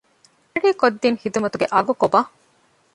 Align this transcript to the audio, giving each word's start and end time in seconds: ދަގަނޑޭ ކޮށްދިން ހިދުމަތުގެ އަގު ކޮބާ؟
ދަގަނޑޭ 0.51 0.75
ކޮށްދިން 0.81 1.19
ހިދުމަތުގެ 1.21 1.67
އަގު 1.73 1.93
ކޮބާ؟ 2.01 2.19